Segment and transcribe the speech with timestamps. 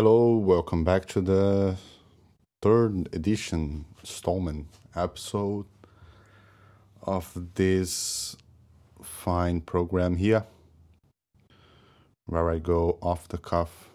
[0.00, 1.76] Hello, welcome back to the
[2.62, 5.66] third edition installment episode
[7.02, 8.36] of this
[9.02, 10.44] fine program here,
[12.26, 13.90] where I go off the cuff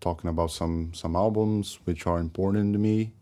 [0.00, 3.12] talking about some some albums which are important to me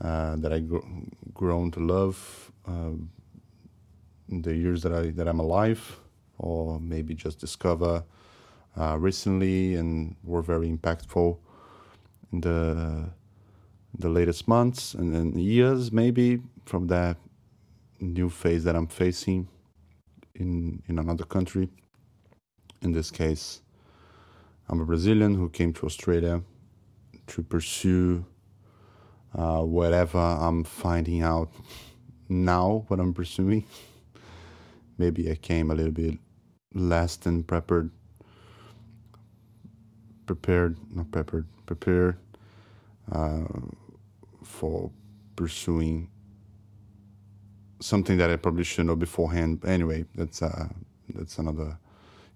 [0.00, 0.88] uh, that I gr-
[1.32, 2.98] grown to love uh,
[4.28, 6.00] in the years that I that I'm alive,
[6.38, 8.02] or maybe just discover
[8.76, 11.38] uh, recently and were very impactful
[12.32, 13.10] in the
[13.96, 17.16] the latest months and then years maybe from that
[18.00, 19.48] new phase that I'm facing
[20.34, 21.68] in in another country.
[22.82, 23.62] In this case,
[24.68, 26.42] I'm a Brazilian who came to Australia
[27.28, 28.24] to pursue
[29.34, 31.50] uh, whatever I'm finding out
[32.28, 33.64] now what I'm pursuing.
[34.98, 36.18] Maybe I came a little bit
[36.74, 37.90] less than prepared,
[40.26, 42.16] prepared, not peppered, prepared
[43.12, 43.44] uh,
[44.42, 44.90] for
[45.36, 46.08] pursuing
[47.80, 49.64] something that I probably should know beforehand.
[49.64, 50.68] Anyway, that's uh,
[51.14, 51.78] that's another.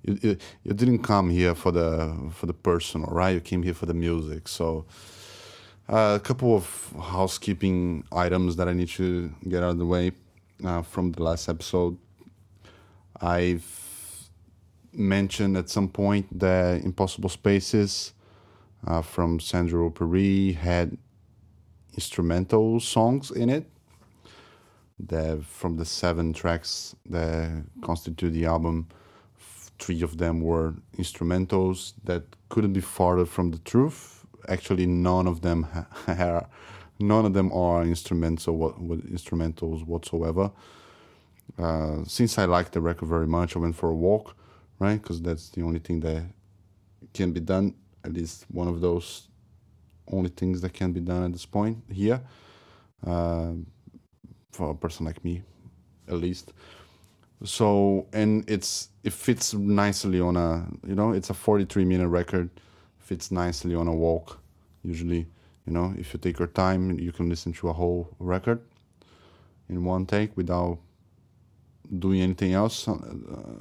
[0.02, 3.30] You, you, you didn't come here for the for the personal, right?
[3.30, 4.48] You came here for the music.
[4.48, 4.84] So
[5.88, 10.12] uh, a couple of housekeeping items that I need to get out of the way
[10.64, 11.96] uh, from the last episode.
[13.20, 13.87] I've
[14.92, 18.12] mentioned at some point that Impossible Spaces
[18.86, 20.96] uh, from Sandro Perri had
[21.94, 23.66] instrumental songs in it.
[25.00, 28.88] That from the seven tracks that constitute the album,
[29.78, 34.26] three of them were instrumentals that couldn't be farther from the truth.
[34.48, 35.66] Actually, none of them
[36.08, 36.48] are,
[36.98, 38.78] none of them are instrumental what,
[39.12, 40.50] instrumentals whatsoever.
[41.58, 44.36] Uh, since I liked the record very much, I went for a walk,
[44.78, 45.00] right?
[45.00, 46.24] Because that's the only thing that
[47.14, 47.74] can be done.
[48.04, 49.28] At least one of those
[50.10, 52.20] only things that can be done at this point here.
[53.06, 53.52] Uh,
[54.52, 55.42] for a person like me,
[56.08, 56.52] at least.
[57.44, 62.50] So and it's it fits nicely on a you know it's a 43 minute record,
[62.98, 64.40] fits nicely on a walk.
[64.82, 65.26] Usually,
[65.64, 68.60] you know, if you take your time, you can listen to a whole record
[69.68, 70.78] in one take without
[71.98, 72.96] doing anything else uh,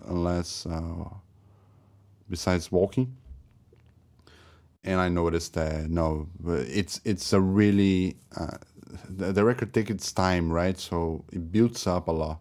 [0.07, 1.09] unless uh,
[2.29, 3.15] besides walking.
[4.83, 8.57] And I noticed that no, it's it's a really uh,
[9.09, 10.79] the, the, record takes its time, right?
[10.79, 12.39] So it builds up a lot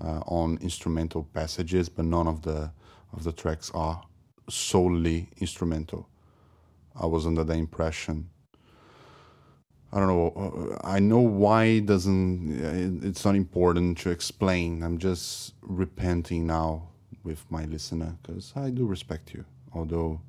[0.00, 2.70] on instrumental passages, but none of the
[3.12, 4.02] of the tracks are
[4.48, 6.08] solely instrumental.
[6.94, 8.30] I was under the impression.
[9.92, 10.78] I don't know.
[10.82, 13.02] I know why doesn't.
[13.04, 14.82] It's not important to explain.
[14.82, 16.88] I'm just repenting now
[17.22, 20.20] with my listener because I do respect you, although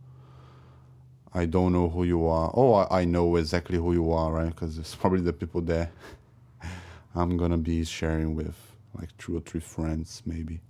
[1.34, 2.52] I don't know who you are.
[2.54, 4.48] Oh, I, I know exactly who you are, right?
[4.50, 5.92] Because it's probably the people that
[7.16, 8.56] I'm gonna be sharing with,
[8.98, 10.62] like two or three friends, maybe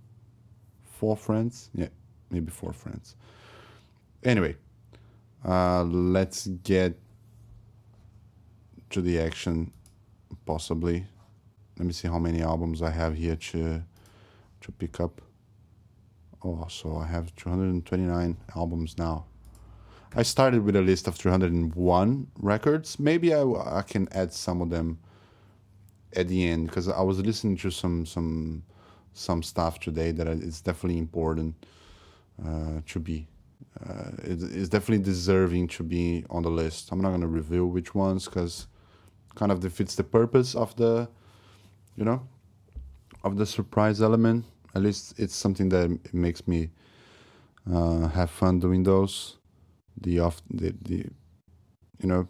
[0.83, 1.69] four friends.
[1.73, 1.89] Yeah,
[2.29, 3.15] maybe four friends.
[4.23, 4.55] Anyway,
[5.45, 6.97] uh, let's get
[8.89, 9.71] to the action.
[10.45, 11.05] Possibly,
[11.77, 13.81] let me see how many albums I have here to
[14.61, 15.21] to pick up.
[16.43, 19.25] Oh, so I have 229 albums now.
[20.15, 22.99] I started with a list of 301 records.
[22.99, 24.99] Maybe I, I can add some of them
[26.15, 28.63] at the end because I was listening to some some
[29.13, 31.55] some stuff today that it's definitely important
[32.45, 33.27] uh, to be.
[33.83, 36.91] Uh, it, it's definitely deserving to be on the list.
[36.91, 38.67] I'm not to reveal which ones because
[39.37, 41.07] kind of defeats the purpose of the,
[41.95, 42.27] you know,
[43.23, 44.43] of the surprise element.
[44.73, 46.69] At least it's something that makes me
[47.71, 49.37] uh, have fun doing those.
[50.01, 51.05] The off the, the
[51.99, 52.27] you know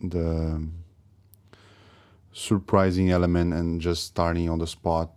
[0.00, 0.68] the
[2.32, 5.10] surprising element and just starting on the spot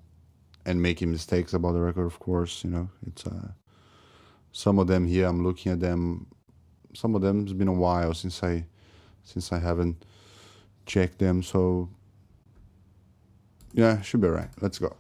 [0.66, 2.90] and making mistakes about the record of course you know.
[3.06, 3.50] It's uh
[4.52, 6.26] some of them here i'm looking at them.
[6.94, 8.66] Some of them it's been a while since i
[9.24, 10.06] since i haven't
[10.86, 11.90] checked them so
[13.74, 14.50] yeah should be right.
[14.62, 14.96] Let's go.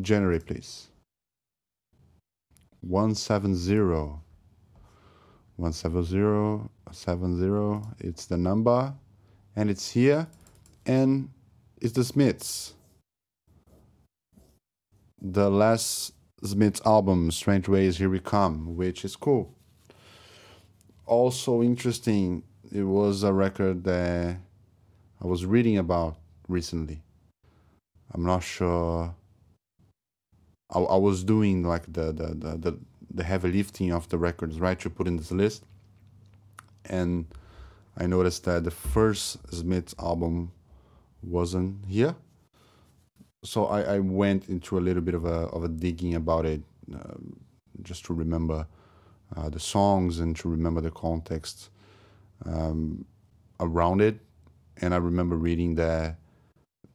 [0.00, 0.88] Generate please.
[2.82, 4.20] 170
[5.56, 8.94] 170 it's the number
[9.56, 10.28] and it's here
[10.86, 11.28] and
[11.80, 12.74] it's the Smiths.
[15.20, 16.12] The last
[16.42, 19.54] Smiths album Strangeways Here We Come which is cool.
[21.04, 24.38] Also interesting it was a record that
[25.22, 26.16] I was reading about
[26.48, 27.02] recently
[28.14, 29.14] I'm not sure
[30.70, 32.78] I, I was doing like the, the, the, the
[33.12, 35.64] the heavy lifting of the records, right, to put in this list.
[36.84, 37.26] and
[37.96, 40.52] I noticed that the first Smiths album
[41.22, 42.16] wasn't here.
[43.44, 46.62] So I, I went into a little bit of a of a digging about it,
[46.94, 47.40] um,
[47.82, 48.66] just to remember
[49.36, 51.70] uh, the songs and to remember the context
[52.46, 53.04] um,
[53.60, 54.18] around it.
[54.80, 56.16] And I remember reading that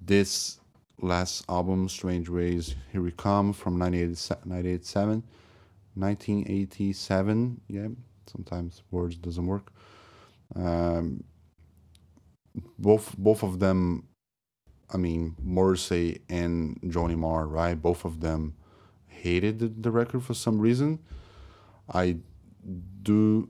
[0.02, 0.60] this
[1.02, 5.24] last album, Strangeways, Here We Come from 1987,
[5.94, 7.88] 1987, yeah,
[8.28, 9.72] sometimes words doesn't work.
[10.56, 11.24] Um,
[12.80, 14.08] both both of them,
[14.92, 17.76] I mean Morrissey and Johnny Marr, right?
[17.76, 18.56] Both of them
[19.08, 21.00] hated the, the record for some reason.
[21.92, 22.18] I
[23.02, 23.50] do.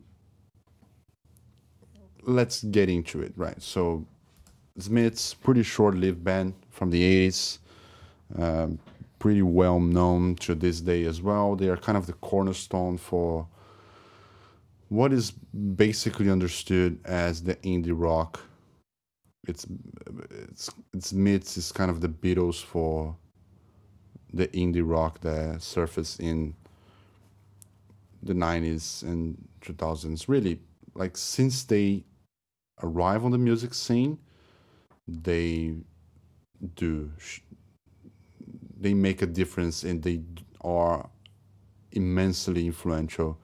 [2.23, 3.61] Let's get into it, right?
[3.61, 4.07] So,
[4.77, 7.59] Smiths, pretty short-lived band from the 80s,
[8.37, 8.79] um,
[9.19, 11.55] pretty well known to this day as well.
[11.55, 13.47] They are kind of the cornerstone for
[14.89, 18.39] what is basically understood as the indie rock.
[19.47, 19.65] It's
[20.49, 23.15] it's it's Smiths is kind of the Beatles for
[24.33, 26.53] the indie rock that surfaced in
[28.21, 30.59] the 90s and 2000s really
[30.95, 32.03] like since they
[32.81, 34.17] arrive on the music scene
[35.07, 35.75] they
[36.75, 37.11] do
[38.77, 40.21] they make a difference and they
[40.61, 41.09] are
[41.91, 43.37] immensely influential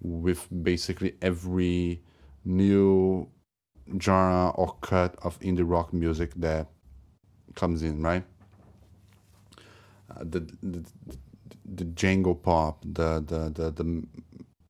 [0.00, 2.02] with basically every
[2.44, 3.28] new
[4.00, 6.68] genre or cut of indie rock music that
[7.54, 8.24] comes in right
[10.10, 10.84] uh, the, the
[11.64, 14.02] the jangle pop, the the the, the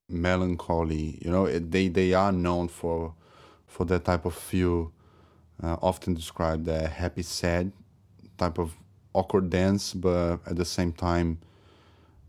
[0.08, 1.18] melancholy.
[1.22, 3.14] You know, they they are known for
[3.66, 4.92] for that type of feel.
[5.62, 7.70] Uh, often described a happy sad
[8.36, 8.74] type of
[9.14, 11.38] awkward dance, but at the same time,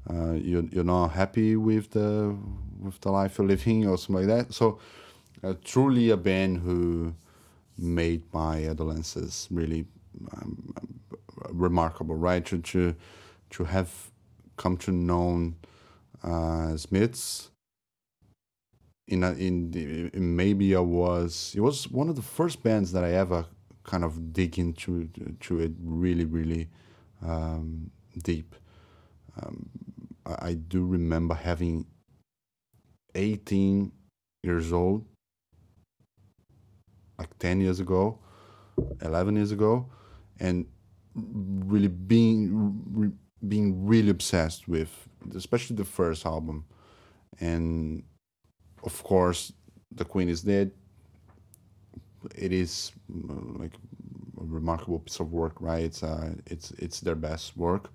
[0.09, 2.35] uh, you you're not happy with the
[2.79, 4.53] with the life you're living or something like that.
[4.53, 4.79] So,
[5.43, 7.15] uh, truly a band who
[7.77, 9.85] made my adolescence really
[10.33, 10.75] um,
[11.49, 12.45] remarkable, right?
[12.45, 12.95] To to
[13.51, 14.11] to have
[14.57, 15.53] come to know
[16.23, 17.49] uh, Smiths.
[19.07, 23.03] In a, in, in maybe I was it was one of the first bands that
[23.03, 23.45] I ever
[23.83, 25.09] kind of dig into
[25.41, 26.69] to it really really
[27.21, 27.91] um,
[28.23, 28.55] deep.
[29.41, 29.69] Um,
[30.25, 31.85] I, I do remember having
[33.15, 33.91] 18
[34.43, 35.05] years old,
[37.17, 38.19] like 10 years ago,
[39.01, 39.89] 11 years ago,
[40.39, 40.65] and
[41.15, 43.17] really being
[43.47, 46.65] being really obsessed with, especially the first album,
[47.39, 48.03] and
[48.83, 49.53] of course,
[49.91, 50.71] the Queen is dead.
[52.35, 53.73] It is uh, like
[54.39, 55.83] a remarkable piece of work, right?
[55.83, 57.89] It's uh, it's it's their best work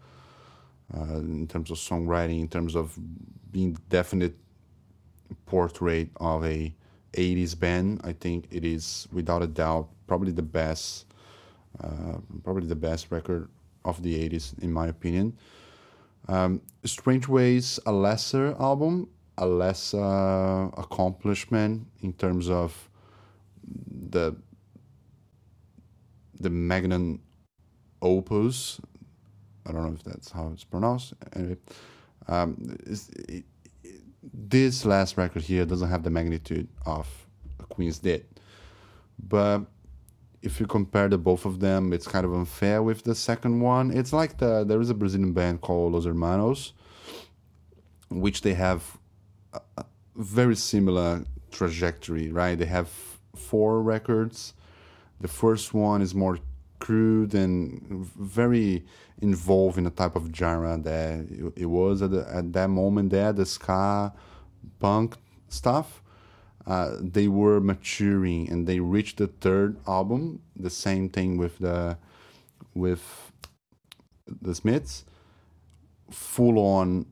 [0.94, 2.98] uh, in terms of songwriting, in terms of
[3.50, 4.34] being definite
[5.46, 6.74] portrait of a
[7.14, 8.00] 80s band.
[8.04, 11.06] I think it is without a doubt probably the best,
[11.82, 13.48] uh, probably the best record
[13.84, 15.36] of the 80s, in my opinion.
[16.28, 19.08] Um, Strangeways, a lesser album,
[19.38, 22.90] a less uh, accomplishment in terms of
[24.10, 24.36] the
[26.40, 27.20] the magnum
[28.02, 28.80] opus.
[29.66, 31.14] I don't know if that's how it's pronounced.
[31.34, 31.56] Anyway,
[32.26, 33.44] um, it, it,
[34.32, 37.06] this last record here doesn't have the magnitude of
[37.68, 38.24] Queen's Dead,
[39.28, 39.62] but
[40.42, 43.90] if you compare the both of them, it's kind of unfair with the second one.
[43.90, 46.72] It's like the there is a Brazilian band called Los Hermanos,
[48.10, 48.98] which they have
[49.52, 49.84] a,
[50.16, 52.58] very similar trajectory, right?
[52.58, 52.88] They have
[53.36, 54.54] four records.
[55.20, 56.38] The first one is more
[56.80, 58.84] crude and very
[59.20, 63.32] involved in a type of genre that it was at, the, at that moment there,
[63.32, 64.12] the ska
[64.80, 65.16] punk
[65.48, 66.02] stuff
[66.68, 70.42] uh, they were maturing and they reached the third album.
[70.54, 71.96] The same thing with the
[72.74, 73.32] with
[74.42, 75.06] the Smiths,
[76.10, 77.06] full on,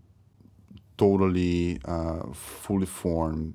[0.97, 3.55] totally uh, fully formed,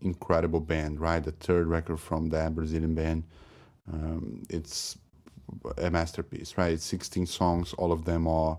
[0.00, 1.00] incredible band.
[1.00, 3.24] Right, the third record from that Brazilian band.
[3.92, 4.98] Um, it's
[5.78, 6.72] a masterpiece, right?
[6.72, 7.72] It's 16 songs.
[7.74, 8.58] All of them are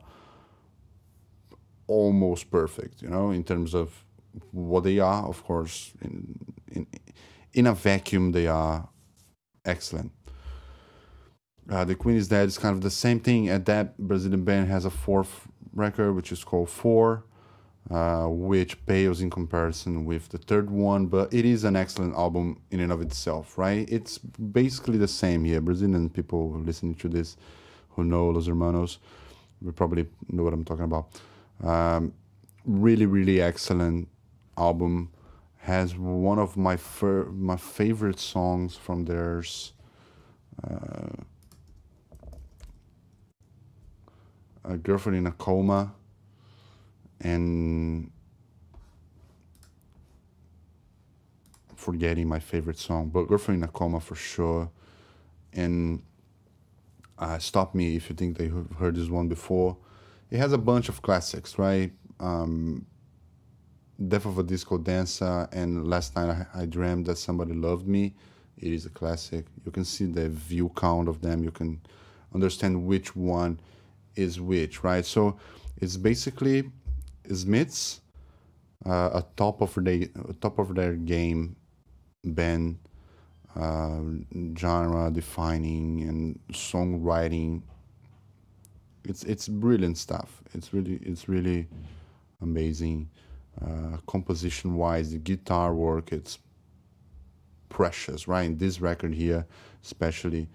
[1.87, 4.03] almost perfect, you know, in terms of
[4.51, 6.37] what they are, of course, in,
[6.71, 6.87] in,
[7.53, 8.87] in a vacuum, they are
[9.65, 10.11] excellent.
[11.69, 13.49] Uh, the Queen is Dead is kind of the same thing.
[13.49, 17.25] And that Brazilian band has a fourth record, which is called Four,
[17.89, 22.59] uh, which pales in comparison with the third one, but it is an excellent album
[22.71, 23.87] in and of itself, right?
[23.89, 25.61] It's basically the same here.
[25.61, 27.37] Brazilian people listening to this
[27.91, 28.99] who know Los Hermanos
[29.61, 31.07] will probably know what I'm talking about.
[31.63, 32.13] Um,
[32.65, 34.07] really, really excellent
[34.57, 35.09] album
[35.57, 39.73] has one of my fir- my favorite songs from theirs.
[40.63, 41.23] Uh,
[44.63, 45.93] a girlfriend in a coma,
[47.21, 48.11] and
[51.75, 54.69] forgetting my favorite song, but girlfriend in a coma for sure,
[55.53, 56.01] and
[57.19, 59.77] uh, stop me if you think they have heard this one before.
[60.29, 61.91] It has a bunch of classics, right?
[62.19, 62.85] Um,
[64.07, 68.13] Death of a Disco Dancer and Last Night I, I Dreamed That Somebody Loved Me.
[68.57, 69.45] It is a classic.
[69.65, 71.43] You can see the view count of them.
[71.43, 71.81] You can
[72.33, 73.59] understand which one
[74.15, 75.05] is which, right?
[75.05, 75.39] So
[75.77, 76.69] it's basically
[77.33, 78.01] Smiths,
[78.85, 80.07] uh, a top of their
[80.41, 81.55] top of their game
[82.23, 82.77] band,
[83.55, 84.01] uh,
[84.57, 87.61] genre defining and songwriting.
[89.03, 90.41] It's it's brilliant stuff.
[90.53, 91.67] It's really it's really
[92.41, 93.09] amazing.
[93.59, 96.37] Uh, composition wise, the guitar work it's
[97.69, 98.43] precious, right?
[98.43, 99.47] In this record here,
[99.83, 100.47] especially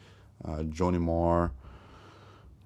[0.45, 1.53] uh, Johnny Marr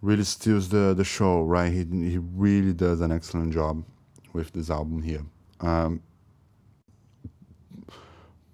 [0.02, 1.72] really steals the the show, right?
[1.72, 3.84] He he really does an excellent job
[4.36, 5.24] with this album here.
[5.60, 6.02] Um,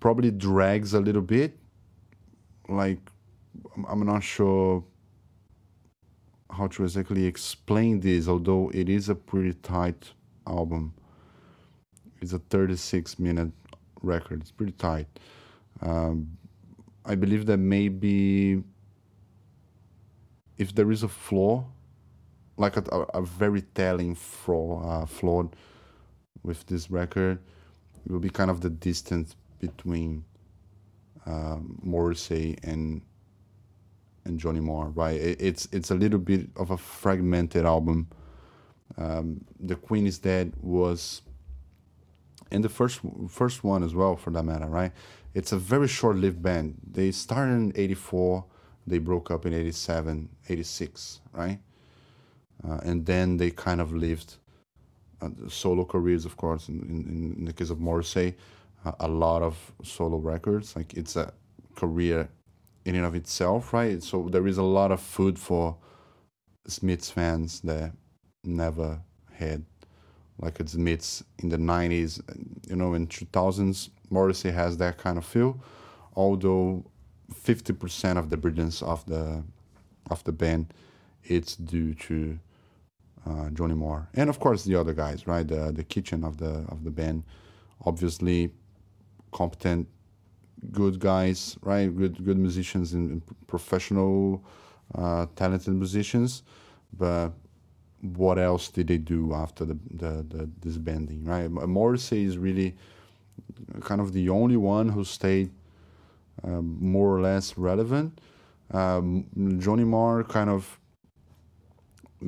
[0.00, 1.58] probably drags a little bit,
[2.68, 2.98] like
[3.88, 4.84] I'm not sure
[6.50, 10.12] how to exactly explain this, although it is a pretty tight
[10.46, 10.94] album.
[12.20, 13.52] It's a 36 minute
[14.02, 14.42] record.
[14.42, 15.08] It's pretty tight.
[15.80, 16.36] Um,
[17.04, 18.62] I believe that maybe
[20.58, 21.64] if there is a flaw,
[22.56, 22.82] like a,
[23.14, 25.48] a very telling flaw, uh, flaw
[26.42, 27.38] with this record,
[28.04, 30.25] it will be kind of the distance between
[31.26, 33.02] um, Morrissey and
[34.25, 35.20] and Johnny Marr, right?
[35.20, 38.08] It, it's it's a little bit of a fragmented album.
[38.96, 41.22] Um, the Queen is Dead was,
[42.50, 44.92] and the first first one as well, for that matter, right?
[45.34, 46.76] It's a very short-lived band.
[46.90, 48.44] They started in '84
[48.87, 51.58] they broke up in 87, 86, right?
[52.66, 54.41] Uh, and then they kind of lived uh,
[55.49, 56.69] solo careers, of course.
[56.69, 58.35] In, in, in the case of Morrissey,
[58.85, 60.76] uh, a lot of solo records.
[60.76, 61.33] Like it's a
[61.75, 62.29] career
[62.85, 64.02] in and of itself, right?
[64.02, 65.76] So there is a lot of food for
[66.67, 67.93] Smiths fans that
[68.45, 69.00] never
[69.33, 69.64] had
[70.38, 72.21] like it's Smiths in the 90s,
[72.69, 73.91] you know, in 2000s.
[74.11, 75.61] Morrissey has that kind of feel,
[76.17, 76.85] although
[77.33, 79.43] 50% of the brilliance of the
[80.11, 80.75] of the band
[81.25, 82.38] it's due to
[83.26, 85.47] uh, Johnny Marr, and of course the other guys right?
[85.47, 87.25] The the kitchen of the of the band.
[87.85, 88.52] Obviously
[89.33, 89.88] competent
[90.71, 91.95] good guys right?
[91.95, 94.45] Good good musicians and professional
[94.95, 96.43] uh, talented musicians.
[96.97, 97.33] But
[98.02, 101.49] what else did they do after the, the, the disbanding right?
[101.50, 102.76] Morrissey is really
[103.81, 105.50] kind of the only one who stayed
[106.43, 108.21] um, more or less relevant.
[108.73, 109.26] Um,
[109.59, 110.79] Johnny Marr kind of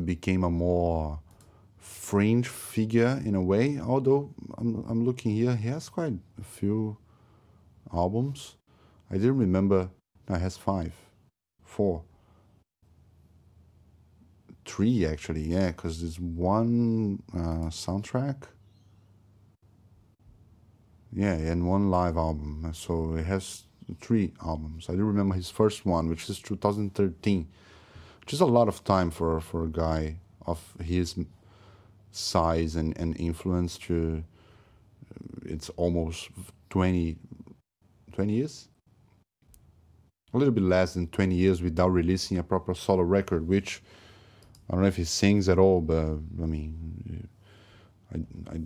[0.05, 1.21] became a more
[1.79, 3.79] fringe figure in a way.
[3.79, 6.97] Although I'm I'm looking here, he has quite a few
[7.93, 8.57] albums.
[9.11, 9.91] I didn't remember.
[10.29, 10.93] No, he has five,
[11.63, 12.03] four,
[14.65, 15.43] three actually.
[15.43, 18.45] Yeah, because there's one uh, soundtrack.
[21.13, 22.71] Yeah, and one live album.
[22.75, 23.65] So it has
[24.01, 24.89] three albums.
[24.89, 27.47] I do remember his first one, which is 2013,
[28.25, 30.17] which is a lot of time for for a guy
[30.47, 31.15] of his
[32.11, 34.25] size and, and influence to
[35.45, 36.31] it's almost
[36.71, 37.17] 20,
[38.13, 38.69] 20 years?
[40.33, 43.83] A little bit less than 20 years without releasing a proper solo record which
[44.69, 47.29] i don't know if he sings at all but i mean
[48.13, 48.17] i
[48.51, 48.61] i,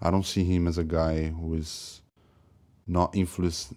[0.00, 2.00] I don't see him as a guy who is
[2.88, 3.72] not influence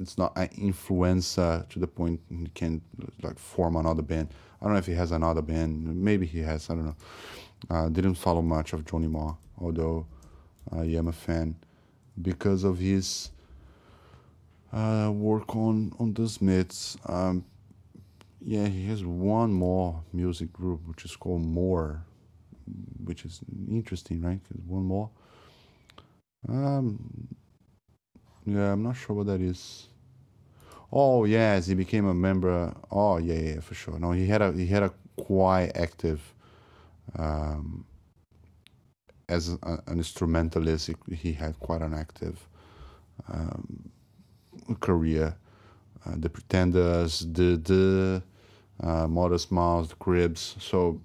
[0.00, 2.80] it's not an influencer to the point he can
[3.22, 4.28] like form another band.
[4.60, 5.84] I don't know if he has another band.
[6.02, 6.70] Maybe he has.
[6.70, 6.96] I don't know.
[7.70, 10.06] Uh, didn't follow much of Johnny Marr, although
[10.72, 11.56] I am a fan
[12.20, 13.30] because of his
[14.72, 16.96] uh, work on on the Smiths.
[17.06, 17.44] Um,
[18.40, 22.04] yeah, he has one more music group which is called More,
[23.04, 24.40] which is interesting, right?
[24.66, 25.10] One more.
[26.46, 27.28] Um,
[28.46, 29.88] yeah, I'm not sure what that is.
[30.92, 32.74] Oh yes, he became a member.
[32.90, 33.98] Oh yeah, yeah, for sure.
[33.98, 36.20] No, he had a he had a quite active
[37.18, 37.84] um,
[39.28, 40.86] as a, an instrumentalist.
[40.86, 42.46] He, he, had quite an active
[43.28, 43.90] um,
[44.80, 45.36] career.
[46.06, 48.22] Uh, the Pretenders, the the
[48.86, 50.56] uh, Modest Mouse, the Cribs.
[50.60, 51.00] So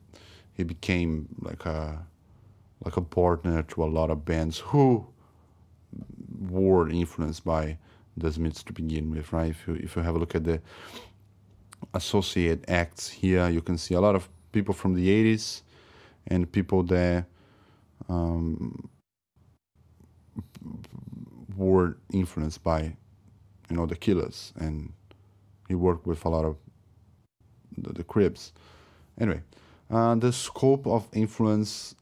[0.53, 2.05] he became like a
[2.83, 5.07] like a partner to a lot of bands who
[6.39, 7.77] were influenced by
[8.17, 9.51] the Smiths to begin with, right?
[9.51, 10.61] If you if you have a look at the
[11.93, 15.61] associate acts here, you can see a lot of people from the '80s
[16.27, 17.25] and people that
[18.07, 18.89] um,
[21.55, 22.95] were influenced by,
[23.69, 24.93] you know, the Killers, and
[25.67, 26.57] he worked with a lot of
[27.77, 28.53] the, the Cribs.
[29.19, 29.41] Anyway,
[29.89, 31.95] uh, the scope of influence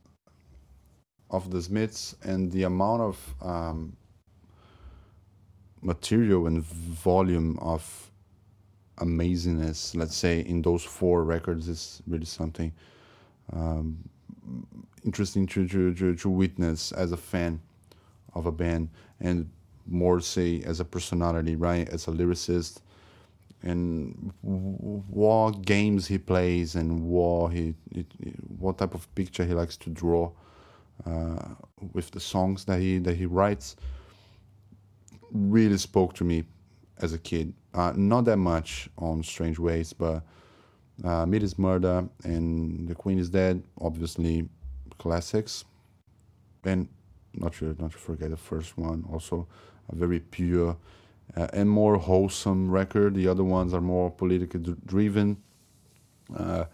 [1.29, 3.98] of the Smiths and the amount of um,
[5.81, 8.12] material and volume of
[8.98, 12.72] amazingness, let's say, in those four records is really something
[13.53, 13.98] um,
[15.05, 17.62] interesting to, to, to, to, witness as a fan
[18.34, 19.50] of a band and
[19.86, 21.88] Morrissey as a personality, right?
[21.89, 22.79] As a lyricist
[23.63, 27.74] and what games he plays and what he,
[28.60, 30.31] what type of picture he likes to draw
[31.05, 31.39] uh,
[31.93, 33.75] with the songs that he that he writes
[35.31, 36.43] really spoke to me
[37.00, 37.53] as a kid.
[37.74, 40.24] Uh, not that much on Strangeways, but
[41.03, 44.50] uh, is Murder and The Queen is Dead, obviously
[44.98, 45.63] classics.
[46.63, 46.89] And
[47.34, 49.48] not to not to forget the first one, also
[49.89, 50.75] a very pure
[51.36, 53.15] uh, and more wholesome record.
[53.15, 55.38] The other ones are more politically driven,
[56.36, 56.65] uh,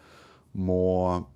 [0.53, 1.27] more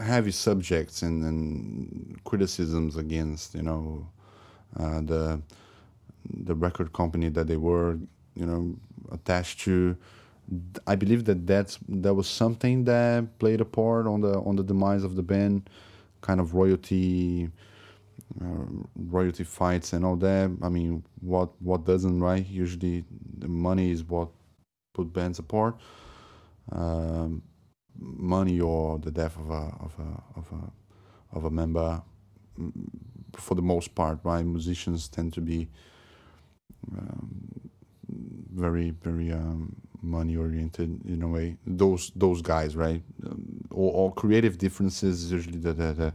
[0.00, 4.06] heavy subjects and, and criticisms against you know
[4.74, 5.40] the
[6.44, 7.98] the record company that they were
[8.34, 8.76] you know
[9.12, 9.96] attached to.
[10.86, 14.62] I believe that that's that was something that played a part on the on the
[14.64, 15.68] demise of the band,
[16.20, 17.50] kind of royalty,
[18.40, 20.56] uh, royalty fights and all that.
[20.62, 22.46] I mean, what what doesn't right?
[22.46, 23.04] Usually,
[23.38, 24.28] the money is what
[24.94, 25.76] put bands apart.
[26.72, 27.42] Um,
[27.98, 32.02] money or the death of a of a of a of a member
[32.58, 32.72] mm,
[33.36, 34.44] for the most part right?
[34.44, 35.68] Musicians tend to be
[36.96, 37.70] um,
[38.08, 41.56] very very um, money oriented in a way.
[41.66, 43.02] Those those guys right?
[43.26, 46.14] Um, or, or, creative differences is usually the, the, the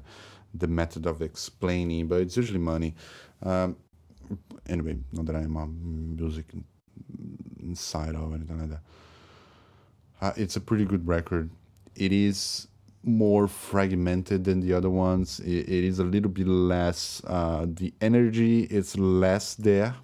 [0.54, 2.96] the method of explaining but it's usually money.
[3.44, 3.78] Um,
[4.68, 6.46] anyway not that i'm a music
[7.62, 8.82] insider or anything like that.
[10.22, 11.50] Uh, it's a pretty good record.
[11.96, 12.68] It is
[13.04, 15.40] more fragmented than the other ones.
[15.40, 17.22] it, it is a little bit less.
[17.26, 19.96] Uh, the energy is less there,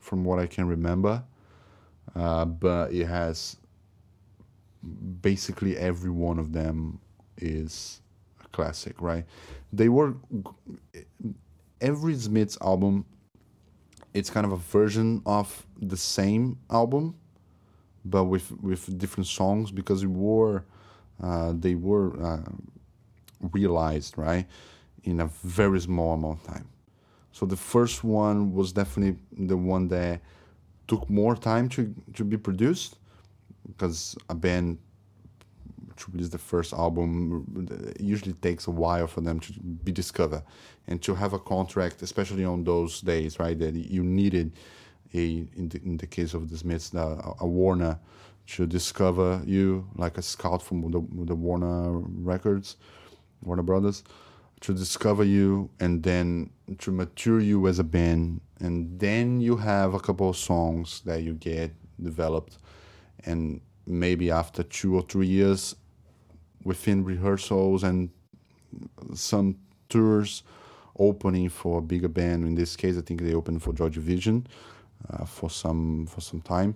[0.00, 1.22] from what I can remember.
[2.14, 3.56] Uh, but it has
[5.20, 6.98] basically every one of them
[7.36, 8.00] is
[8.44, 9.24] a classic, right?
[9.72, 10.14] They were
[11.80, 13.04] every Smiths album.
[14.12, 17.14] It's kind of a version of the same album,
[18.04, 20.64] but with with different songs because it were
[21.52, 22.50] they were uh,
[23.52, 24.46] realized right
[25.04, 26.68] in a very small amount of time.
[27.32, 30.20] So the first one was definitely the one that
[30.88, 32.98] took more time to to be produced
[33.68, 34.78] because a band
[35.96, 37.44] to release the first album
[38.00, 39.52] usually takes a while for them to
[39.84, 40.42] be discovered
[40.88, 44.52] and to have a contract especially on those days right that you needed
[45.14, 47.98] a in the, in the case of the smiths uh, a warner
[48.54, 52.76] to discover you like a scout from the, the Warner Records,
[53.42, 54.02] Warner Brothers,
[54.60, 58.40] to discover you and then to mature you as a band.
[58.58, 62.58] And then you have a couple of songs that you get developed.
[63.24, 65.76] And maybe after two or three years,
[66.64, 68.10] within rehearsals and
[69.14, 69.56] some
[69.88, 70.42] tours,
[70.98, 72.44] opening for a bigger band.
[72.44, 74.46] In this case, I think they opened for Joy Division
[75.08, 76.74] uh, for some for some time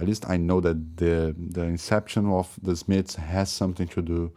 [0.00, 4.32] at least I know that the the inception of the Smiths has something to do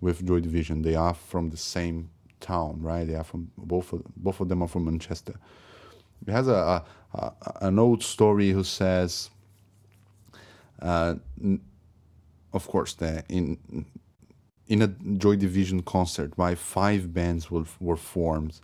[0.00, 0.82] with Joy Division.
[0.82, 3.06] They are from the same town, right?
[3.06, 5.34] They are from both of, both of them are from Manchester.
[6.26, 9.30] It has a, a, a an old story who says,
[10.80, 11.16] uh,
[12.52, 13.58] of course, that in
[14.68, 18.60] in a Joy Division concert, right, five bands were, were formed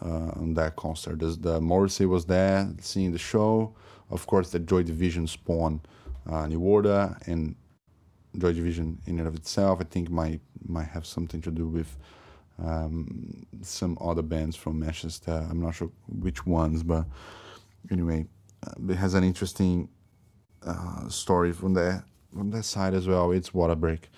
[0.00, 1.18] uh, on that concert.
[1.18, 3.74] The Morrissey was there seeing the show
[4.10, 5.80] of course, the Joy Division spawned
[6.28, 7.54] uh, New Order and
[8.38, 9.80] Joy Division in and of itself.
[9.80, 11.96] I think might might have something to do with
[12.62, 15.46] um, some other bands from Manchester.
[15.50, 17.04] I'm not sure which ones, but
[17.90, 18.26] anyway,
[18.66, 19.88] uh, it has an interesting
[20.64, 23.32] uh, story from there from that side as well.
[23.32, 24.08] It's Water Break.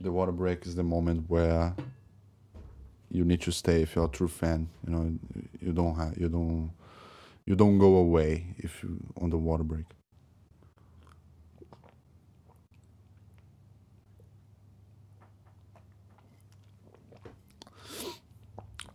[0.00, 1.74] The water break is the moment where
[3.16, 4.68] you need to stay if you're a true fan.
[4.86, 5.18] You know,
[5.60, 6.70] you don't have you don't
[7.46, 9.86] you don't go away if you on the water break.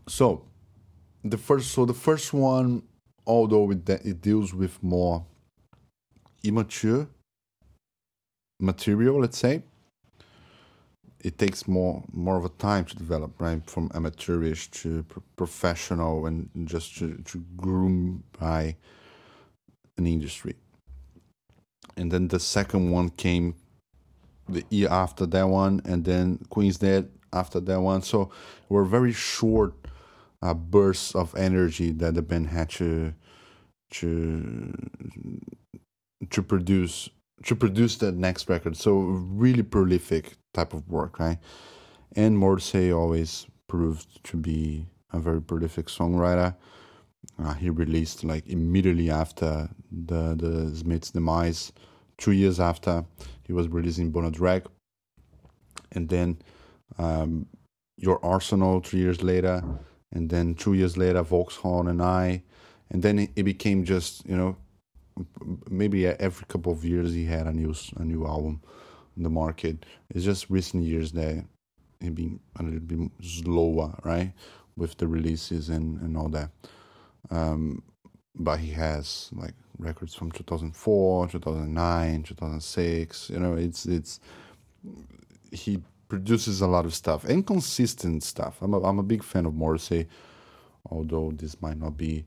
[0.07, 0.45] So,
[1.23, 2.84] the first so the first one,
[3.25, 5.25] although it, it deals with more
[6.43, 7.07] immature
[8.60, 9.63] material, let's say,
[11.23, 13.62] it takes more more of a time to develop, right?
[13.69, 15.05] From amateurish to
[15.36, 18.75] professional, and just to, to groom by
[19.97, 20.55] an industry.
[21.97, 23.55] And then the second one came
[24.47, 28.01] the year after that one, and then Queen's Dead after that one.
[28.01, 28.31] So
[28.69, 29.73] were very short
[30.41, 33.13] uh, bursts of energy that the band had to
[33.91, 34.73] to
[36.29, 37.10] to produce
[37.45, 38.77] to produce the next record.
[38.77, 41.38] So really prolific type of work, right?
[42.15, 46.56] And Morrissey always proved to be a very prolific songwriter.
[47.41, 51.71] Uh, he released like immediately after the the Smiths' demise,
[52.17, 53.06] two years after
[53.43, 54.65] he was releasing Bona Drag,
[55.91, 56.38] and then
[56.97, 57.45] um,
[57.97, 59.63] Your Arsenal three years later,
[60.12, 62.43] and then two years later Vauxhall and I,
[62.89, 64.58] and then it, it became just you know
[65.69, 68.62] maybe every couple of years he had a new a new album
[69.17, 69.86] in the market.
[70.10, 71.45] It's just recent years that
[71.99, 74.34] he been a little bit slower, right,
[74.75, 76.49] with the releases and and all that.
[77.29, 77.84] Um,
[78.36, 83.29] but he has like records from 2004, 2009, 2006.
[83.29, 84.19] You know, it's it's
[85.51, 88.57] he produces a lot of stuff and consistent stuff.
[88.62, 90.07] I'm a, I'm a big fan of Morrissey,
[90.89, 92.25] although this might not be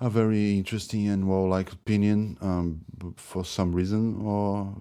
[0.00, 2.80] a very interesting and well liked opinion um,
[3.16, 4.72] for some reason or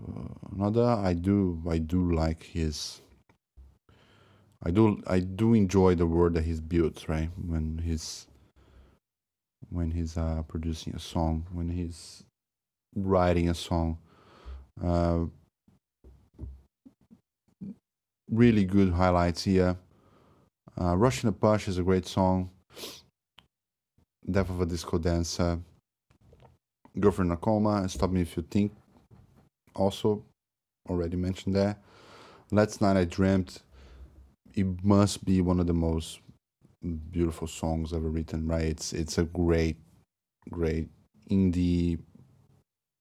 [0.56, 0.86] another.
[0.86, 3.01] I do I do like his.
[4.63, 8.27] I do I do enjoy the world that he's built right when he's
[9.69, 12.23] when he's uh, producing a song when he's
[12.95, 13.97] writing a song.
[14.84, 15.25] Uh,
[18.30, 19.77] really good highlights here.
[20.80, 22.51] Uh, Rush and a Push is a great song.
[24.30, 25.58] Death of a Disco Dancer,
[27.00, 28.74] Girlfriend in a Coma, Stop Me If You Think,
[29.74, 30.24] also
[30.90, 31.78] already mentioned there.
[32.52, 33.62] Last Night I Dreamt,
[34.54, 36.20] it must be one of the most
[37.12, 38.63] beautiful songs ever written, right?
[38.63, 39.78] It's, it's a great,
[40.50, 40.90] great
[41.30, 41.98] indie,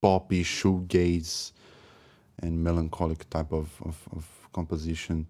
[0.03, 1.53] poppy, shoegaze,
[2.39, 5.27] and melancholic type of, of, of composition.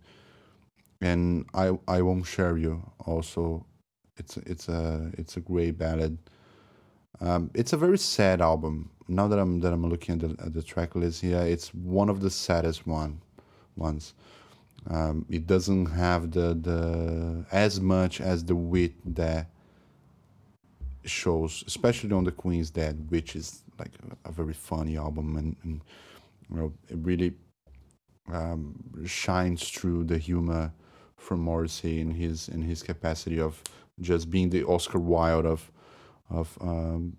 [1.01, 3.65] And I, I Won't Share You also
[4.17, 6.19] it's it's a it's a great ballad.
[7.21, 8.91] Um, it's a very sad album.
[9.09, 12.09] Now that I'm that I'm looking at the, at the track list here, it's one
[12.09, 13.21] of the saddest one
[13.77, 14.15] ones.
[14.89, 19.49] Um, it doesn't have the the as much as the wit that
[21.05, 23.93] shows, especially on the Queen's Dead, which is like
[24.25, 25.81] a, very funny album, and, and,
[26.51, 27.35] you know it really
[28.33, 28.75] um,
[29.05, 30.73] shines through the humor
[31.17, 33.63] from Morrissey in his in his capacity of
[34.01, 35.71] just being the Oscar Wilde of
[36.31, 37.17] of um,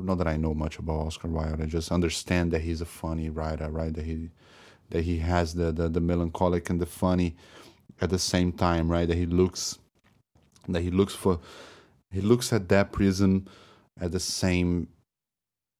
[0.00, 1.60] not that I know much about Oscar Wilde.
[1.62, 3.92] I just understand that he's a funny writer, right?
[3.92, 4.30] That he
[4.90, 7.36] that he has the, the the melancholic and the funny
[8.00, 9.08] at the same time, right?
[9.08, 9.78] That he looks
[10.68, 11.40] that he looks for
[12.10, 13.46] he looks at that prism
[14.00, 14.88] at the same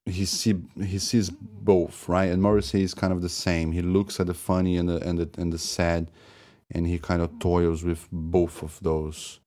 [0.06, 2.30] he see he sees both, right?
[2.30, 3.72] And Morrissey is kind of the same.
[3.72, 6.10] He looks at the funny and the and the and the sad,
[6.70, 9.40] and he kind of toils with both of those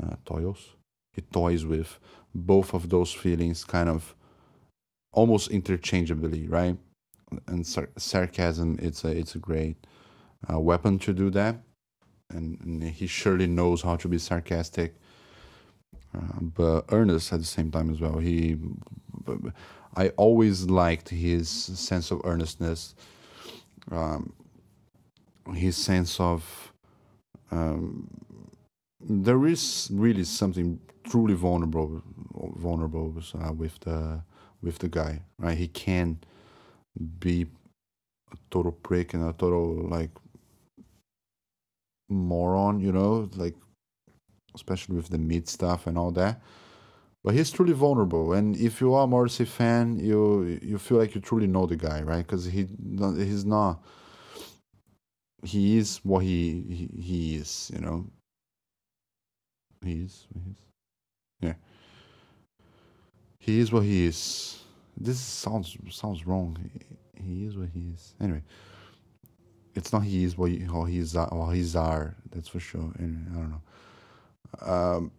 [0.00, 0.74] uh, toils.
[1.12, 1.98] He toys with
[2.34, 4.14] both of those feelings kind of
[5.12, 6.76] almost interchangeably, right?
[7.46, 9.76] And sar- sarcasm, it's a it's a great
[10.52, 11.56] uh, weapon to do that,
[12.30, 14.94] and, and, he surely knows how to be sarcastic,
[16.14, 18.18] uh, but earnest at the same time as well.
[18.18, 18.56] He,
[19.96, 22.94] I always liked his sense of earnestness,
[23.90, 24.32] um,
[25.54, 26.72] his sense of
[27.50, 28.08] um,
[29.08, 32.02] there is really something truly vulnerable
[32.56, 34.22] vulnerable uh, with the
[34.62, 35.58] with the guy right?
[35.58, 36.18] He can
[37.18, 37.46] be
[38.32, 40.10] a total prick and a total like
[42.08, 43.54] moron you know like
[44.54, 46.40] especially with the meat stuff and all that.
[47.22, 51.14] But he's truly vulnerable and if you are a Morrissey fan you you feel like
[51.14, 52.26] you truly know the guy right?
[52.26, 52.68] Because he
[53.16, 53.82] he's not
[55.42, 58.06] he is what he, he he is you know
[59.84, 60.26] he is.
[60.32, 60.56] He is.
[61.40, 61.54] Yeah.
[63.38, 64.60] He is what he is.
[64.96, 66.56] This sounds sounds wrong.
[67.16, 68.14] He, he is what he is.
[68.20, 68.42] Anyway,
[69.74, 72.14] it's not he is what he, how he's how he's are.
[72.30, 72.92] That's for sure.
[72.98, 74.72] Anyway, I don't know.
[74.72, 75.12] Um,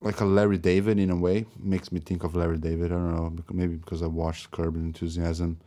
[0.00, 2.92] like a Larry David in a way makes me think of Larry David.
[2.92, 3.44] I don't know.
[3.52, 5.58] Maybe because I watched Curb Enthusiasm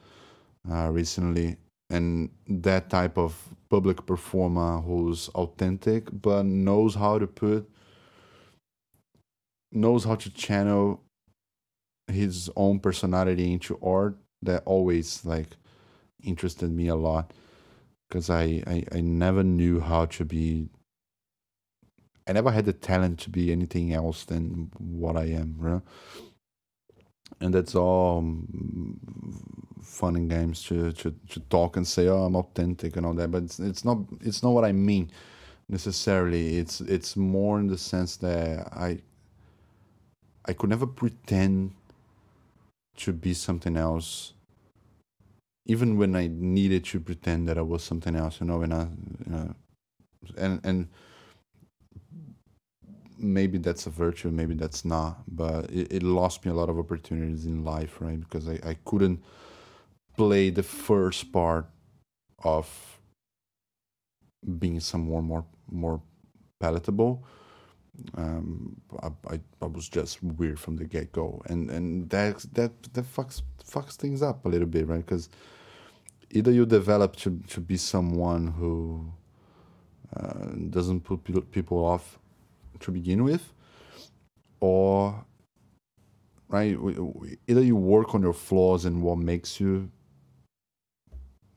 [0.69, 1.57] uh, recently,
[1.91, 7.69] and that type of public performer who's authentic but knows how to put
[9.71, 11.01] knows how to channel
[12.07, 15.49] his own personality into art that always like
[16.23, 17.31] interested me a lot
[18.09, 20.69] because I, I i never knew how to be
[22.27, 25.81] i never had the talent to be anything else than what i am right?
[27.39, 28.99] And that's all um,
[29.81, 33.31] fun and games to, to to talk and say oh i'm authentic and all that
[33.31, 35.09] but it's, it's not it's not what i mean
[35.71, 36.57] necessarily.
[36.57, 38.99] It's it's more in the sense that i
[40.45, 41.71] i could never pretend
[42.97, 44.33] to be something else
[45.65, 48.83] even when i needed to pretend that i was something else you know when i
[48.83, 49.55] you know
[50.37, 50.87] and and
[53.21, 56.77] maybe that's a virtue, maybe that's not, but it, it, lost me a lot of
[56.77, 58.19] opportunities in life, right?
[58.19, 59.23] Because I, I couldn't
[60.17, 61.67] play the first part
[62.43, 62.99] of
[64.59, 66.01] being someone more more
[66.59, 67.23] palatable.
[68.15, 72.71] Um, I, I, I was just weird from the get go, and and that that
[72.93, 75.05] that fucks fucks things up a little bit, right?
[75.05, 75.29] Because
[76.31, 79.11] either you develop to to be someone who
[80.15, 82.19] uh, doesn't put people off
[82.81, 83.53] to begin with,
[84.59, 85.25] or
[86.47, 86.77] right
[87.47, 89.89] either you work on your flaws and what makes you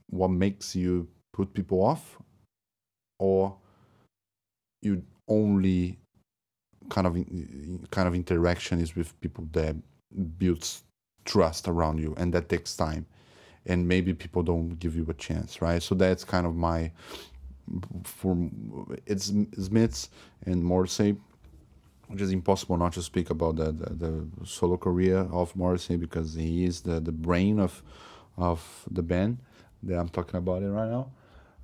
[0.09, 2.17] what makes you put people off
[3.19, 3.57] or
[4.81, 5.97] you only
[6.89, 7.15] kind of
[7.91, 9.75] kind of interaction is with people that
[10.37, 10.83] builds
[11.25, 13.05] trust around you and that takes time.
[13.67, 15.81] And maybe people don't give you a chance right?
[15.81, 16.91] So that's kind of my
[18.03, 18.49] for
[19.05, 20.09] it's Smiths
[20.45, 21.17] and Morrissey,
[22.07, 26.33] which is impossible not to speak about the, the, the, solo career of Morrissey because
[26.35, 27.81] he is the, the brain of
[28.37, 29.39] of the band
[29.83, 31.11] that I'm talking about it right now.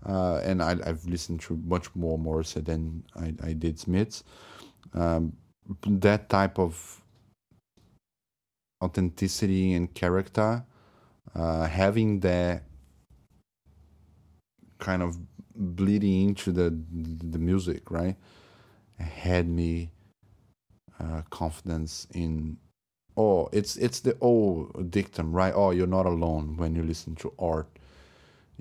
[0.06, 4.24] Uh, and I, have listened to much more Morrissey than I, I did Smiths.
[4.94, 5.34] Um,
[5.86, 7.02] that type of
[8.84, 10.64] authenticity and character,
[11.36, 12.64] uh, having that
[14.80, 15.18] kind of
[15.56, 18.16] bleeding into the the music, right?
[19.00, 19.92] Had me
[21.00, 22.58] uh, confidence in.
[23.18, 25.54] Oh, it's it's the old dictum, right?
[25.56, 27.68] Oh, you're not alone when you listen to art.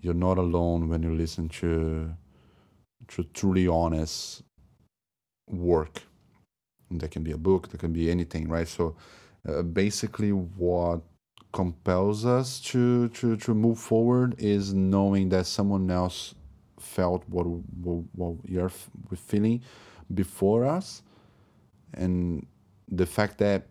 [0.00, 2.14] You're not alone when you listen to
[3.08, 4.42] to truly honest
[5.48, 6.02] work.
[6.90, 8.68] And that can be a book, that can be anything, right?
[8.68, 8.96] So,
[9.48, 11.02] uh, basically, what
[11.52, 16.34] compels us to, to to move forward is knowing that someone else
[16.96, 18.72] felt what what, what you're
[19.30, 19.62] feeling
[20.14, 21.02] before us.
[21.94, 22.46] And
[22.88, 23.66] the fact that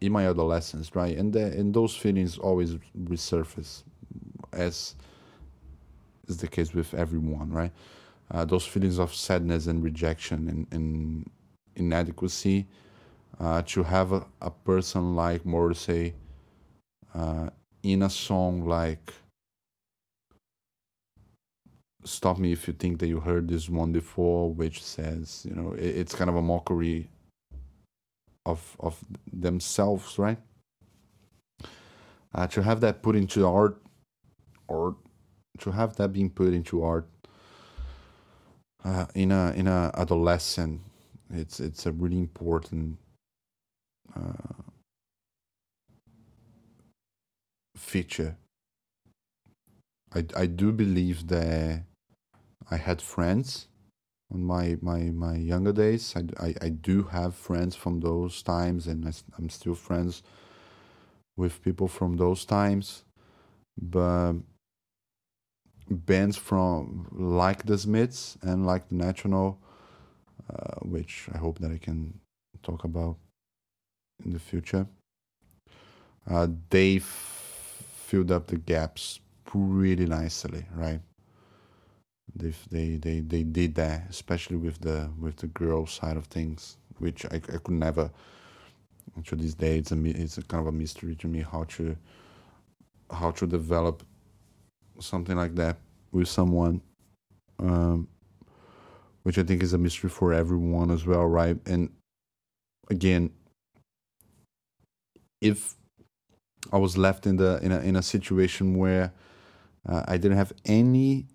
[0.00, 3.82] in my adolescence right and the, and those feelings always resurface
[4.52, 4.94] as
[6.26, 7.72] is the case with everyone right?
[8.30, 11.30] Uh, those feelings of sadness and rejection and, and
[11.76, 12.66] inadequacy
[13.40, 16.14] uh, to have a, a person like Morrissey
[17.14, 17.48] uh,
[17.82, 19.12] in a song like
[22.04, 25.72] stop me if you think that you heard this one before, which says, you know,
[25.72, 27.08] it, it's kind of a mockery
[28.46, 28.98] of of
[29.32, 30.38] themselves, right?
[32.34, 33.80] Uh, to have that put into art,
[34.68, 34.96] or
[35.58, 37.08] to have that being put into art
[38.84, 40.80] uh, in a in a adolescent,
[41.30, 42.98] it's it's a really important
[44.16, 44.62] uh,
[47.76, 48.36] feature.
[50.14, 51.84] I I do believe that
[52.70, 53.66] I had friends
[54.32, 56.14] on my my my younger days.
[56.16, 60.22] I, I, I do have friends from those times, and I, I'm still friends
[61.36, 63.04] with people from those times.
[63.80, 64.34] But
[65.90, 69.58] bands from like the Smiths and like the National,
[70.48, 72.20] uh, which I hope that I can
[72.62, 73.16] talk about
[74.24, 74.86] in the future.
[76.28, 81.00] Uh, they filled up the gaps pretty nicely, right?
[82.34, 86.76] They they they they did that, especially with the with the girl side of things,
[86.98, 88.10] which I, I could never.
[89.24, 91.96] To this day, it's a it's a kind of a mystery to me how to
[93.10, 94.04] how to develop
[95.00, 95.78] something like that
[96.12, 96.80] with someone,
[97.58, 98.08] um,
[99.24, 101.56] which I think is a mystery for everyone as well, right?
[101.66, 101.90] And
[102.88, 103.30] again,
[105.40, 105.74] if
[106.72, 109.12] I was left in the in a in a situation where
[109.88, 111.26] uh, I didn't have any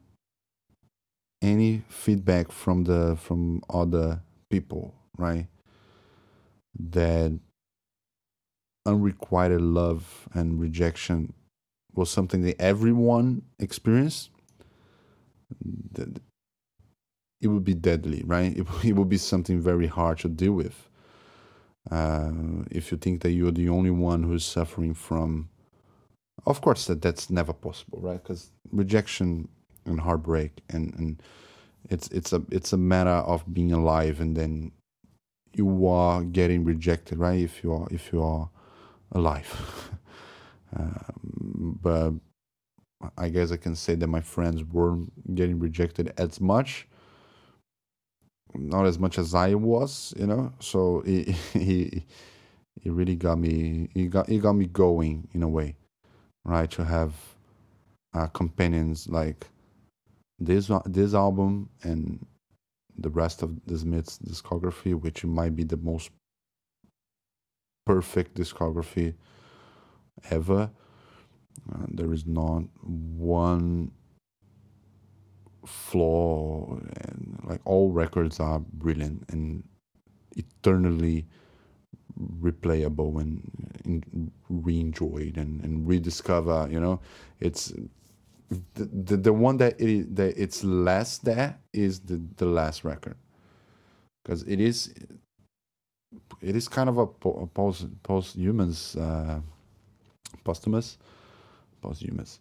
[1.46, 5.48] any feedback from the from other people, right?
[6.78, 7.40] That
[8.86, 11.34] unrequited love and rejection
[11.94, 14.32] was something that everyone experienced.
[15.92, 16.20] That
[17.42, 18.58] it would be deadly, right?
[18.58, 20.90] It, it would be something very hard to deal with.
[21.92, 22.32] Uh,
[22.72, 25.50] if you think that you're the only one who's suffering from,
[26.48, 28.22] of course, that that's never possible, right?
[28.22, 29.48] Because rejection
[29.86, 31.21] and heartbreak and and
[31.89, 34.71] it's it's a it's a matter of being alive, and then
[35.54, 37.39] you are getting rejected, right?
[37.39, 38.50] If you are if you are
[39.12, 39.91] alive,
[40.76, 42.13] um, but
[43.17, 46.88] I guess I can say that my friends weren't getting rejected as much
[48.58, 50.54] not as much as I was, you know.
[50.60, 52.06] So he he
[52.82, 55.76] he really got me he got he got me going in a way,
[56.43, 56.69] right?
[56.71, 57.13] To have
[58.13, 59.48] uh, companions like
[60.39, 62.26] this this album and
[62.98, 66.10] the rest of the Smiths discography, which might be the most
[67.86, 69.13] perfect discography
[70.30, 70.69] ever.
[71.71, 73.91] Uh, there is not one
[75.65, 79.63] flaw and like all records are brilliant and
[80.38, 81.26] eternally
[82.39, 87.00] replayable and re-enjoyed and, and rediscover you know
[87.39, 87.74] it's
[88.50, 93.16] the, the, the one that it that it's less there is the the last record
[94.24, 94.94] because it is
[96.42, 99.40] it is kind of a, a post posthumous uh,
[100.44, 100.98] posthumous
[101.82, 102.40] posthumous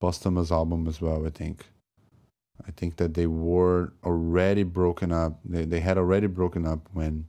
[0.00, 1.66] posthumous album as well i think
[2.66, 5.40] I think that they were already broken up.
[5.44, 7.26] They they had already broken up when.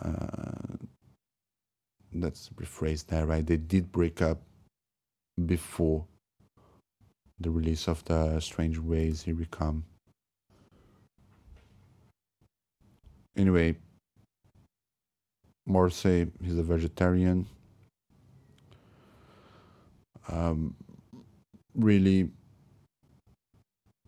[0.00, 0.76] Uh,
[2.14, 3.44] let's rephrase that right.
[3.44, 4.40] They did break up
[5.46, 6.06] before
[7.40, 9.84] the release of the Strangeways Here We Come.
[13.36, 13.76] Anyway,
[15.66, 17.46] Morrissey, he's a vegetarian.
[20.28, 20.74] Um,
[21.74, 22.30] really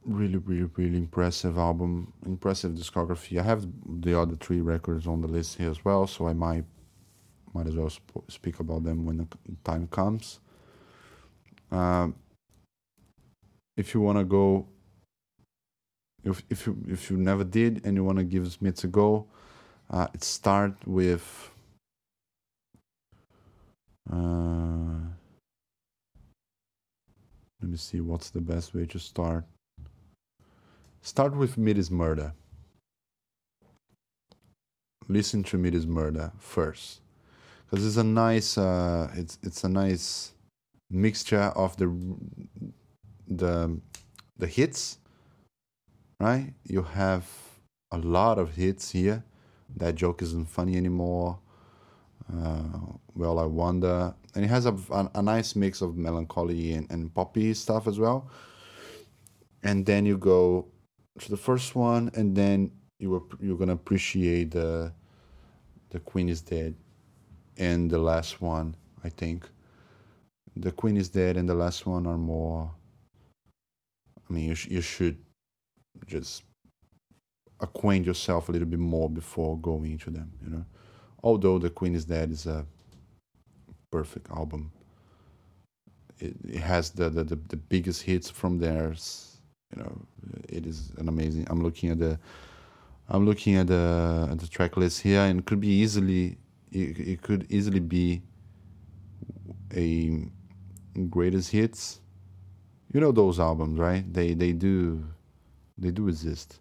[0.04, 3.38] really, really, really impressive album, impressive discography.
[3.38, 3.66] I have
[4.02, 6.64] the other three records on the list here as well, so I might
[7.52, 9.26] might as well sp- speak about them when the
[9.64, 10.38] time comes.
[11.70, 12.08] Uh,
[13.80, 14.66] if you want to go,
[16.22, 19.26] if if you if you never did and you want to give Smiths a go,
[19.88, 21.50] uh, it start with.
[24.12, 25.00] Uh,
[27.60, 29.44] let me see what's the best way to start.
[31.00, 32.34] Start with Meat Murder.
[35.08, 37.00] Listen to Meat Murder first,
[37.64, 40.32] because it's a nice, uh, it's it's a nice
[40.90, 41.86] mixture of the
[43.30, 43.80] the
[44.36, 44.98] the hits.
[46.18, 47.26] Right, you have
[47.90, 49.24] a lot of hits here.
[49.76, 51.38] That joke isn't funny anymore.
[52.30, 56.90] Uh, well, I wonder, and it has a, a, a nice mix of melancholy and,
[56.90, 58.30] and poppy stuff as well.
[59.62, 60.68] And then you go
[61.18, 64.92] to the first one, and then you you're gonna appreciate the
[65.90, 66.74] the Queen is dead,
[67.56, 68.76] and the last one.
[69.02, 69.48] I think
[70.54, 72.70] the Queen is dead, and the last one are more.
[74.30, 75.18] I mean, you sh- you should
[76.06, 76.44] just
[77.60, 80.32] acquaint yourself a little bit more before going into them.
[80.42, 80.64] You know,
[81.22, 82.64] although the Queen is dead is a
[83.90, 84.72] perfect album.
[86.20, 89.30] It, it has the, the, the, the biggest hits from theirs
[89.74, 90.06] you know,
[90.48, 91.46] it is an amazing.
[91.48, 92.18] I'm looking at the,
[93.08, 96.38] I'm looking at the at the track list here, and could be easily,
[96.72, 98.22] it, it could easily be
[99.74, 100.28] a
[101.08, 101.99] greatest hits.
[102.92, 104.04] You know those albums, right?
[104.12, 105.04] They they do,
[105.78, 106.60] they do exist.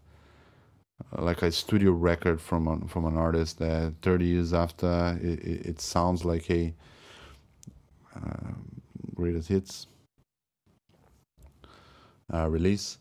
[1.17, 5.39] Uh, like a studio record from an, from an artist that 30 years after it,
[5.39, 6.73] it, it sounds like a
[8.15, 8.51] uh,
[9.15, 9.87] greatest hits
[12.33, 12.97] uh, release,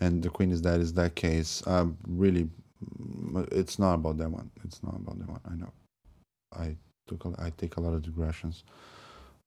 [0.00, 1.62] and the Queen is Dead is that case.
[2.06, 2.48] Really,
[3.52, 4.50] it's not about that one.
[4.64, 5.40] It's not about that one.
[5.50, 5.72] I know.
[6.52, 8.64] I took a, I take a lot of digressions.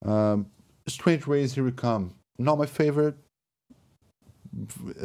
[0.04, 0.48] Um,
[0.88, 2.16] Strangeways Here We Come.
[2.38, 3.16] Not my favorite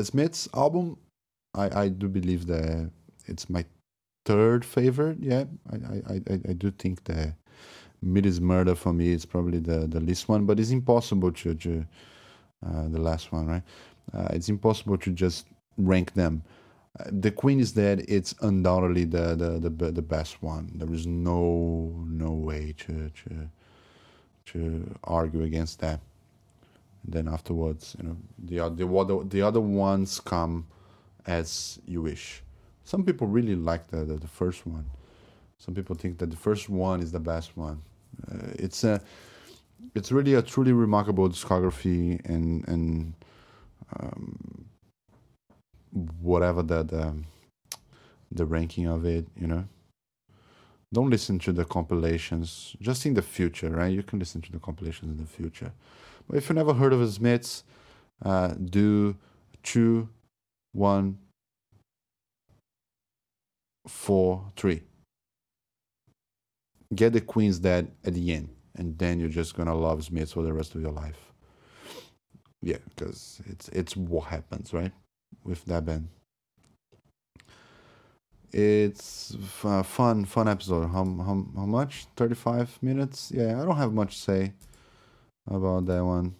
[0.02, 0.98] Smiths album.
[1.54, 2.90] I, I do believe that
[3.26, 3.64] it's my
[4.24, 5.18] third favorite.
[5.20, 7.34] Yeah, I, I, I, I do think that
[8.02, 11.54] Meat is Murder for me is probably the, the least one, but it's impossible to,
[11.54, 11.86] to
[12.66, 13.62] uh, the last one, right?
[14.12, 15.46] Uh, it's impossible to just
[15.78, 16.42] rank them.
[16.98, 18.04] Uh, the Queen is Dead.
[18.08, 20.72] It's undoubtedly the, the the the best one.
[20.74, 23.50] There is no no way to to
[24.46, 26.00] to argue against that.
[27.08, 30.66] Then afterwards, you know, the the other the other ones come
[31.26, 32.42] as you wish.
[32.84, 34.86] Some people really like the, the, the first one.
[35.58, 37.80] Some people think that the first one is the best one.
[38.30, 39.00] Uh, it's a
[39.94, 43.14] it's really a truly remarkable discography and and
[43.98, 44.64] um,
[46.20, 47.14] whatever the the,
[48.32, 49.64] the ranking of it, you know.
[50.92, 52.76] Don't listen to the compilations.
[52.80, 53.92] Just in the future, right?
[53.92, 55.72] You can listen to the compilations in the future.
[56.32, 57.64] If you never heard of Smiths,
[58.24, 59.16] uh, do
[59.62, 60.08] two,
[60.72, 61.18] one,
[63.86, 64.82] four, three.
[66.94, 70.42] Get the Queen's Dead at the end, and then you're just gonna love Smiths for
[70.42, 71.32] the rest of your life.
[72.62, 74.92] Yeah, because it's it's what happens, right,
[75.44, 76.08] with that band.
[78.52, 80.86] It's a fun, fun episode.
[80.86, 82.06] How, how, how much?
[82.16, 83.30] 35 minutes?
[83.34, 84.52] Yeah, I don't have much to say
[85.46, 86.34] about that one.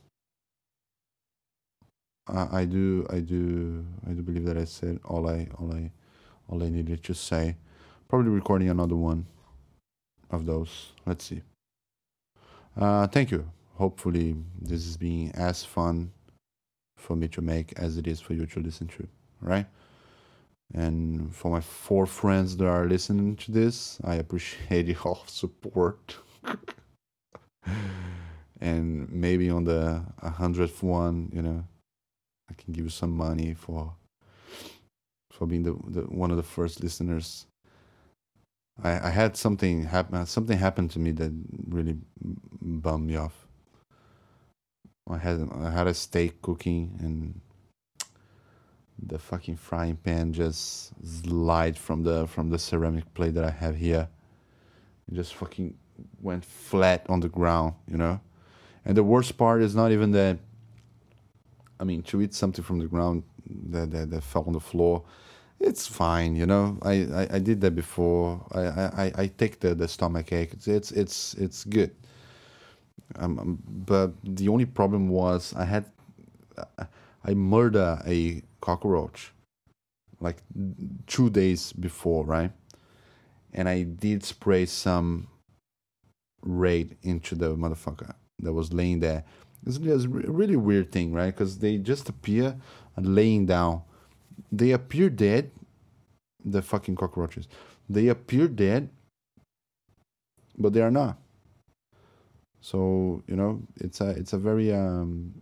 [2.28, 5.90] I, I do, I do, I do believe that I said all I, all I,
[6.48, 7.57] all I needed to say.
[8.09, 9.26] Probably recording another one
[10.30, 10.92] of those.
[11.04, 11.42] Let's see.
[12.76, 13.48] Uh, thank you.
[13.76, 16.11] Hopefully, this is being as fun
[16.96, 19.07] for me to make as it is for you to listen to.
[19.40, 19.66] Right?
[20.74, 26.16] And for my four friends that are listening to this, I appreciate your support.
[28.61, 31.64] and maybe on the hundredth one, you know,
[32.50, 33.94] I can give you some money for
[35.30, 37.46] for being the, the one of the first listeners.
[38.82, 40.14] I, I had something happen.
[40.16, 41.32] Uh, something happened to me that
[41.68, 41.96] really
[42.61, 43.46] bummed me off.
[45.09, 47.40] I had I had a steak cooking and
[48.98, 53.76] the fucking frying pan just slid from the from the ceramic plate that I have
[53.76, 54.09] here.
[55.09, 55.76] It just fucking
[56.20, 58.20] went flat on the ground, you know.
[58.87, 60.39] And the worst part is not even that.
[61.80, 63.24] I mean, to eat something from the ground
[63.70, 65.03] that that, that fell on the floor,
[65.59, 66.78] it's fine, you know.
[66.82, 68.47] I, I, I did that before.
[68.53, 70.53] I, I, I take the, the stomach ache.
[70.53, 71.91] It's it's it's, it's good.
[73.16, 75.87] Um, but the only problem was I had
[77.24, 79.32] I murdered a cockroach
[80.20, 80.39] like
[81.09, 82.53] two days before, right?
[83.53, 85.26] And I did spray some
[86.43, 89.24] raid into the motherfucker that was laying there.
[89.66, 91.34] It's, it's a really weird thing, right?
[91.34, 92.57] Because they just appear
[92.99, 93.82] laying down.
[94.53, 95.51] They appear dead.
[96.45, 97.49] The fucking cockroaches.
[97.89, 98.89] They appear dead,
[100.57, 101.18] but they are not.
[102.61, 105.34] So you know, it's a it's a very um,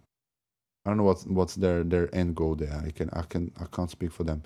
[0.84, 2.82] I don't know what's what's their their end goal there.
[2.84, 4.42] I can I can I can't speak for them,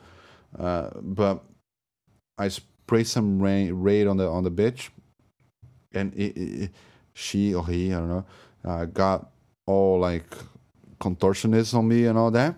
[0.58, 1.44] uh, but
[2.38, 4.90] I spray some rain raid on the on the bitch,
[5.92, 6.70] and it, it,
[7.18, 8.24] she or he I don't know
[8.64, 9.30] uh, got
[9.66, 10.30] all like
[11.00, 12.54] contortionist on me and all that,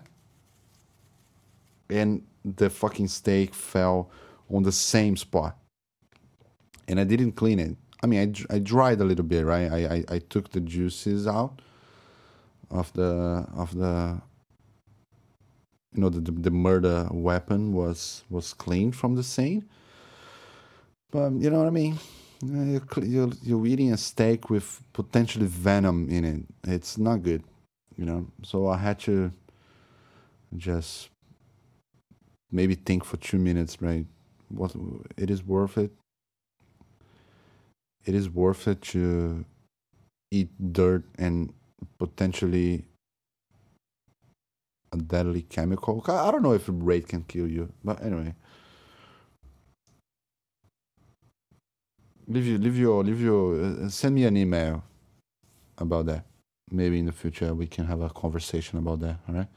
[1.89, 4.11] and the fucking steak fell
[4.49, 5.57] on the same spot,
[6.87, 7.75] and I didn't clean it.
[8.03, 9.71] I mean, I, I dried a little bit, right?
[9.71, 11.61] I, I, I took the juices out
[12.69, 14.21] of the of the
[15.93, 19.65] you know the, the, the murder weapon was was cleaned from the scene.
[21.11, 21.97] But you know what I mean?
[22.43, 26.41] You're, you're, you're eating a steak with potentially venom in it.
[26.69, 27.43] It's not good,
[27.97, 28.27] you know.
[28.43, 29.31] So I had to
[30.57, 31.09] just
[32.51, 34.05] maybe think for two minutes, right?
[34.49, 34.73] What
[35.17, 35.91] it is worth it
[38.05, 39.45] it is worth it to
[40.31, 41.53] eat dirt and
[41.99, 42.85] potentially
[44.91, 46.03] a deadly chemical.
[46.07, 48.33] I don't know if raid can kill you, but anyway.
[52.27, 53.61] Leave you, leave your, leave your.
[53.61, 54.83] Uh, send me an email
[55.77, 56.25] about that.
[56.69, 59.17] Maybe in the future we can have a conversation about that.
[59.27, 59.47] All right.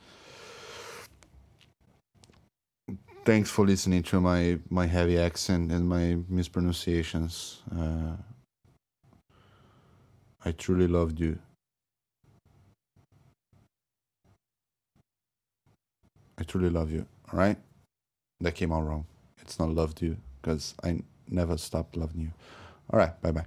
[3.25, 7.62] Thanks for listening to my my heavy accent and my mispronunciations.
[7.75, 8.17] Uh,
[10.45, 11.39] I truly loved you.
[16.39, 17.07] I truly love you.
[17.33, 17.57] All right?
[18.41, 19.07] That came out wrong.
[19.41, 22.33] It's not loved you because I never stopped loving you.
[22.93, 23.20] All right.
[23.22, 23.45] Bye bye.